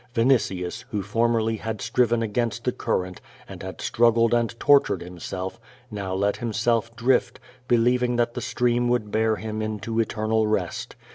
[0.15, 5.59] Vini tius, who formerly had striven against the current, and had struggled and tortured himself,
[5.91, 10.95] now let himself drift, be lieving that the stream would bear him into eternal rest.